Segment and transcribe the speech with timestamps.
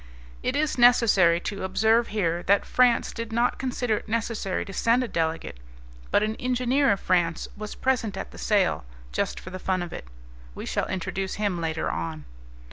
[0.41, 5.03] It is necessary to observe here that France did not consider it necessary to send
[5.03, 5.59] a delegate,
[6.09, 9.93] but an engineer, of France, was present at the sale, just for the fun of
[9.93, 10.07] it.
[10.55, 12.25] We shall introduce him later on.